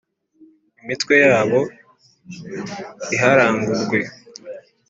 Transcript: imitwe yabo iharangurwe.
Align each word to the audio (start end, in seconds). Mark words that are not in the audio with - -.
imitwe 0.81 1.13
yabo 1.25 1.61
iharangurwe. 3.15 3.99